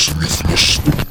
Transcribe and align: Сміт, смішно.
Сміт, 0.00 0.30
смішно. 0.30 1.09